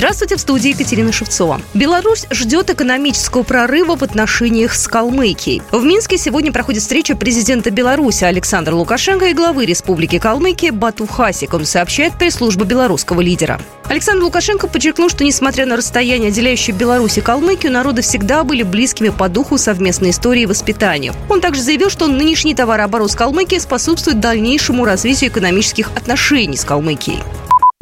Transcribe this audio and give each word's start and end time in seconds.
Здравствуйте, 0.00 0.36
в 0.36 0.40
студии 0.40 0.70
Екатерина 0.70 1.12
Шевцова. 1.12 1.60
Беларусь 1.74 2.24
ждет 2.30 2.70
экономического 2.70 3.42
прорыва 3.42 3.96
в 3.96 4.02
отношениях 4.02 4.74
с 4.74 4.88
Калмыкией. 4.88 5.60
В 5.72 5.84
Минске 5.84 6.16
сегодня 6.16 6.50
проходит 6.52 6.80
встреча 6.80 7.14
президента 7.14 7.70
Беларуси 7.70 8.24
Александра 8.24 8.74
Лукашенко 8.74 9.26
и 9.26 9.34
главы 9.34 9.66
Республики 9.66 10.18
Калмыкия 10.18 10.72
Бату 10.72 11.06
Хасиком, 11.06 11.66
сообщает 11.66 12.14
пресс-служба 12.14 12.64
белорусского 12.64 13.20
лидера. 13.20 13.60
Александр 13.90 14.24
Лукашенко 14.24 14.68
подчеркнул, 14.68 15.10
что 15.10 15.22
несмотря 15.22 15.66
на 15.66 15.76
расстояние, 15.76 16.30
отделяющее 16.30 16.74
Беларусь 16.74 17.18
и 17.18 17.20
Калмыкию, 17.20 17.70
народы 17.70 18.00
всегда 18.00 18.42
были 18.42 18.62
близкими 18.62 19.10
по 19.10 19.28
духу 19.28 19.58
совместной 19.58 20.10
истории 20.10 20.44
и 20.44 20.46
воспитанию. 20.46 21.12
Он 21.28 21.42
также 21.42 21.60
заявил, 21.60 21.90
что 21.90 22.06
нынешний 22.06 22.54
товарооборот 22.54 23.12
с 23.12 23.14
Калмыкией 23.14 23.60
способствует 23.60 24.18
дальнейшему 24.18 24.86
развитию 24.86 25.28
экономических 25.28 25.90
отношений 25.94 26.56
с 26.56 26.64
Калмыкией. 26.64 27.18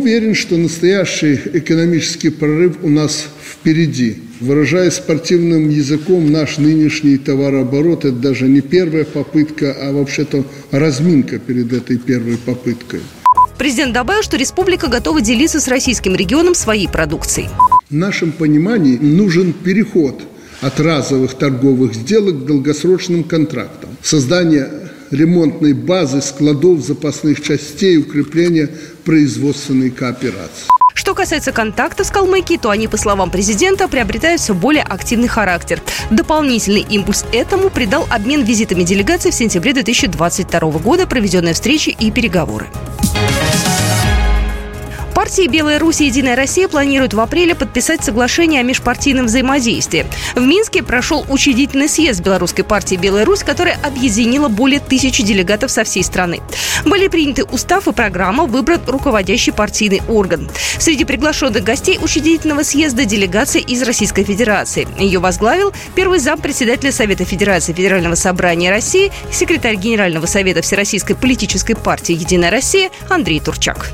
Уверен, 0.00 0.36
что 0.36 0.56
настоящий 0.56 1.40
экономический 1.54 2.30
прорыв 2.30 2.76
у 2.84 2.88
нас 2.88 3.26
впереди. 3.44 4.18
Выражая 4.38 4.92
спортивным 4.92 5.70
языком, 5.70 6.30
наш 6.30 6.58
нынешний 6.58 7.18
товарооборот– 7.18 8.04
это 8.04 8.14
даже 8.14 8.46
не 8.46 8.60
первая 8.60 9.04
попытка, 9.04 9.72
а 9.72 9.90
вообще-то 9.92 10.44
разминка 10.70 11.40
перед 11.40 11.72
этой 11.72 11.98
первой 11.98 12.36
попыткой. 12.36 13.00
Президент 13.58 13.92
добавил, 13.92 14.22
что 14.22 14.36
республика 14.36 14.86
готова 14.86 15.20
делиться 15.20 15.58
с 15.58 15.66
российским 15.66 16.14
регионом 16.14 16.54
своей 16.54 16.86
продукцией. 16.86 17.48
В 17.90 17.94
нашем 17.94 18.30
понимании 18.30 18.98
нужен 18.98 19.52
переход 19.52 20.22
от 20.60 20.78
разовых 20.78 21.34
торговых 21.34 21.94
сделок 21.94 22.44
к 22.44 22.46
долгосрочным 22.46 23.24
контрактам. 23.24 23.90
Создание 24.00 24.70
ремонтной 25.10 25.72
базы, 25.72 26.20
складов 26.20 26.80
запасных 26.80 27.42
частей, 27.42 27.98
укрепления 27.98 28.68
производственной 29.04 29.90
кооперации. 29.90 30.68
Что 30.94 31.14
касается 31.14 31.52
контактов 31.52 32.06
с 32.06 32.10
Калмыкией, 32.10 32.58
то 32.58 32.70
они, 32.70 32.88
по 32.88 32.96
словам 32.96 33.30
президента, 33.30 33.88
приобретают 33.88 34.40
все 34.40 34.52
более 34.52 34.82
активный 34.82 35.28
характер. 35.28 35.80
Дополнительный 36.10 36.80
импульс 36.80 37.24
этому 37.32 37.70
придал 37.70 38.06
обмен 38.10 38.42
визитами 38.42 38.82
делегаций 38.82 39.30
в 39.30 39.34
сентябре 39.34 39.72
2022 39.72 40.60
года, 40.72 41.06
проведенные 41.06 41.54
встречи 41.54 41.90
и 41.90 42.10
переговоры. 42.10 42.66
Партии 45.28 45.46
«Белая 45.46 45.78
Русь» 45.78 46.00
и 46.00 46.06
«Единая 46.06 46.36
Россия» 46.36 46.68
планируют 46.68 47.12
в 47.12 47.20
апреле 47.20 47.54
подписать 47.54 48.02
соглашение 48.02 48.60
о 48.60 48.62
межпартийном 48.62 49.26
взаимодействии. 49.26 50.06
В 50.34 50.40
Минске 50.40 50.82
прошел 50.82 51.26
учредительный 51.28 51.90
съезд 51.90 52.22
белорусской 52.22 52.64
партии 52.64 52.94
«Белая 52.94 53.26
Русь», 53.26 53.42
которая 53.42 53.78
объединила 53.82 54.48
более 54.48 54.80
тысячи 54.80 55.22
делегатов 55.22 55.70
со 55.70 55.84
всей 55.84 56.02
страны. 56.02 56.40
Были 56.86 57.08
приняты 57.08 57.44
устав 57.44 57.88
и 57.88 57.92
программа, 57.92 58.46
выбран 58.46 58.80
руководящий 58.86 59.52
партийный 59.52 60.00
орган. 60.08 60.48
Среди 60.78 61.04
приглашенных 61.04 61.62
гостей 61.62 61.98
учредительного 62.00 62.62
съезда 62.62 63.04
делегация 63.04 63.60
из 63.60 63.82
Российской 63.82 64.24
Федерации. 64.24 64.88
Ее 64.98 65.18
возглавил 65.18 65.74
первый 65.94 66.20
зам 66.20 66.40
председателя 66.40 66.90
Совета 66.90 67.26
Федерации 67.26 67.74
Федерального 67.74 68.14
собрания 68.14 68.70
России, 68.70 69.12
секретарь 69.30 69.76
Генерального 69.76 70.24
совета 70.24 70.62
Всероссийской 70.62 71.16
политической 71.16 71.74
партии 71.74 72.14
«Единая 72.14 72.50
Россия» 72.50 72.90
Андрей 73.10 73.40
Турчак. 73.40 73.92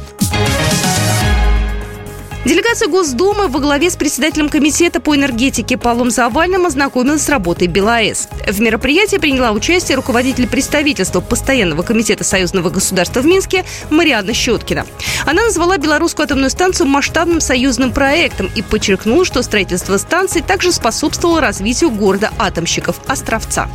Делегация 2.45 2.89
Госдумы 2.89 3.49
во 3.49 3.59
главе 3.59 3.89
с 3.89 3.97
председателем 3.97 4.51
Комитета 4.51 5.01
по 5.01 5.17
энергетике 5.17 5.79
Павлом 5.79 6.11
Завальным 6.11 6.67
ознакомилась 6.67 7.23
с 7.23 7.31
работой 7.31 7.69
БелАЭС. 7.69 8.29
В 8.47 8.61
мероприятии 8.61 9.17
приняла 9.17 9.53
участие 9.53 9.97
руководитель 9.97 10.47
представительства 10.47 11.21
Постоянного 11.21 11.83
комитета 11.83 12.23
союзного 12.23 12.69
государства 12.69 13.21
в 13.21 13.27
Минске 13.27 13.65
Марианна 13.89 14.35
Щеткина. 14.35 14.85
Она 15.25 15.45
назвала 15.45 15.79
белорусскую 15.79 16.25
атомную 16.25 16.51
станцию 16.51 16.87
масштабным 16.87 17.41
союзным 17.41 17.93
проектом 17.93 18.51
и 18.55 18.61
подчеркнула, 18.61 19.25
что 19.25 19.41
строительство 19.43 19.97
станции 19.97 20.41
также 20.43 20.71
способствовало 20.71 21.41
развитию 21.41 21.91
города 21.91 22.31
атомщиков 22.39 23.01
Островца. 23.07 23.71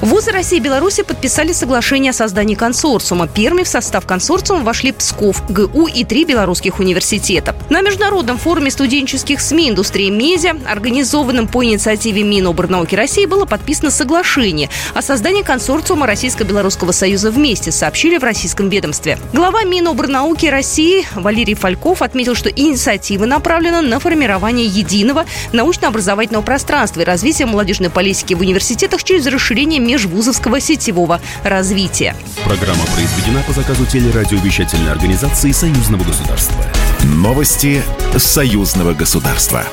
Вузы 0.00 0.30
России 0.30 0.58
и 0.58 0.60
Беларуси 0.60 1.02
подписали 1.02 1.52
соглашение 1.52 2.10
о 2.10 2.12
создании 2.12 2.54
консорциума. 2.54 3.26
Первыми 3.26 3.64
в 3.64 3.68
состав 3.68 4.06
консорциума 4.06 4.62
вошли 4.62 4.92
Псков, 4.92 5.42
ГУ 5.48 5.88
и 5.88 6.04
три 6.04 6.24
белорусских 6.24 6.78
университета. 6.78 7.56
На 7.68 7.80
Международном 7.80 8.38
форуме 8.38 8.70
студенческих 8.70 9.40
СМИ 9.40 9.70
индустрии 9.70 10.08
медиа, 10.10 10.56
организованном 10.70 11.48
по 11.48 11.64
инициативе 11.64 12.22
Миноборнауки 12.22 12.94
России, 12.94 13.26
было 13.26 13.44
подписано 13.44 13.90
соглашение 13.90 14.70
о 14.94 15.02
создании 15.02 15.42
консорциума 15.42 16.06
Российско-Белорусского 16.06 16.92
союза 16.92 17.32
вместе, 17.32 17.72
сообщили 17.72 18.18
в 18.18 18.24
российском 18.24 18.68
ведомстве. 18.68 19.18
Глава 19.32 19.64
Миноборнауки 19.64 20.46
России 20.46 21.06
Валерий 21.16 21.54
Фальков 21.54 22.02
отметил, 22.02 22.36
что 22.36 22.48
инициатива 22.48 23.24
направлена 23.24 23.82
на 23.82 23.98
формирование 23.98 24.66
единого 24.66 25.26
научно-образовательного 25.52 26.42
пространства 26.42 27.00
и 27.00 27.04
развитие 27.04 27.46
молодежной 27.46 27.90
политики 27.90 28.34
в 28.34 28.40
университетах 28.40 29.02
через 29.02 29.26
расширение 29.26 29.87
межвузовского 29.88 30.60
сетевого 30.60 31.20
развития. 31.42 32.14
Программа 32.44 32.84
произведена 32.94 33.42
по 33.46 33.52
заказу 33.52 33.86
телерадиовещательной 33.86 34.92
организации 34.92 35.50
Союзного 35.50 36.04
государства. 36.04 36.62
Новости 37.04 37.82
Союзного 38.16 38.92
государства. 38.92 39.64